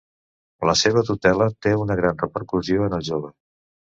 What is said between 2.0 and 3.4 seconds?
gran repercussió en el jove.